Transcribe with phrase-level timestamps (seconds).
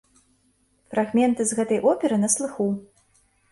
[0.93, 2.69] Фрагменты з гэтай оперы на слыху.